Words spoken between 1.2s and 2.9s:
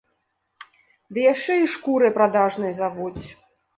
яшчэ і шкурай прадажнай